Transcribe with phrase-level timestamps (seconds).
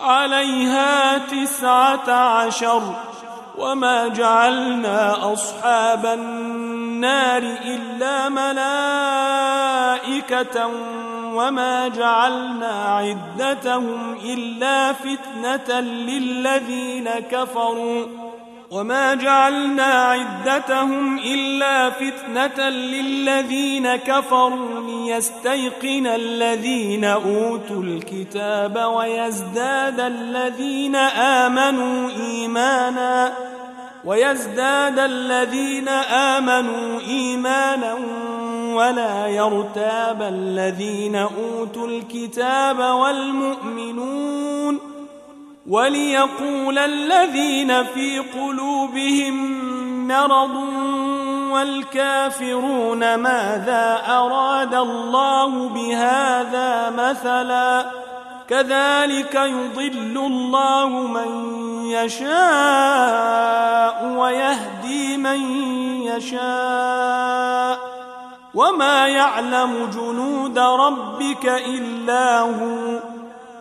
[0.00, 2.82] عليها تسعة عشر
[3.58, 10.70] وما جعلنا أصحاب النار إلا ملائكة
[11.34, 18.06] وما جعلنا عدتهم إلا فتنة للذين كفروا
[18.70, 30.96] وما جعلنا عدتهم إلا فتنة للذين كفروا ليستيقن الذين أوتوا الكتاب ويزداد الذين
[31.46, 33.32] آمنوا إيمانا
[34.04, 37.94] ويزداد الذين آمنوا إيمانا
[38.72, 44.99] ولا يرتاب الذين أوتوا الكتاب والمؤمنون ۖ
[45.70, 49.34] وليقول الذين في قلوبهم
[50.08, 50.56] مرض
[51.52, 57.86] والكافرون ماذا اراد الله بهذا مثلا
[58.48, 65.42] كذلك يضل الله من يشاء ويهدي من
[66.02, 67.90] يشاء
[68.54, 73.00] وما يعلم جنود ربك الا هو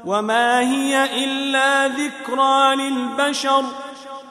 [0.06, 3.64] وما هي إلا ذكرى للبشر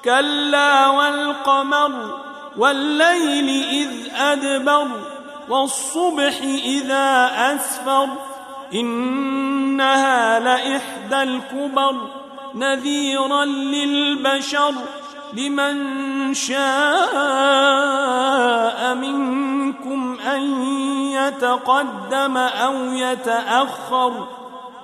[0.05, 2.19] كلا والقمر
[2.57, 3.89] والليل إذ
[4.21, 4.89] أدبر
[5.49, 8.09] والصبح إذا أسفر
[8.75, 11.95] إنها لإحدى الكبر
[12.55, 14.75] نذيرا للبشر
[15.35, 20.63] لمن شاء منكم أن
[21.11, 24.27] يتقدم أو يتأخر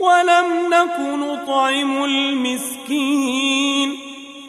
[0.00, 3.96] ولم نك نطعم المسكين